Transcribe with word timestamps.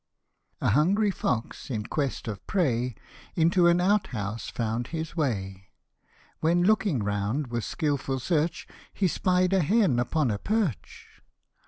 A 0.61 0.69
HUNGRY 0.69 1.11
fox, 1.11 1.69
in 1.69 1.83
quest 1.85 2.27
of 2.27 2.43
prey, 2.47 2.95
Into 3.35 3.67
an 3.67 3.79
out 3.79 4.07
house 4.07 4.49
found 4.49 4.87
his 4.87 5.15
way. 5.15 5.67
When 6.39 6.63
looking 6.63 7.03
round 7.03 7.51
with 7.51 7.63
skilful 7.65 8.19
search, 8.19 8.67
He 8.91 9.07
'spied 9.07 9.53
a 9.53 9.61
hen 9.61 9.99
upon 9.99 10.31
a 10.31 10.39
perch. 10.39 11.07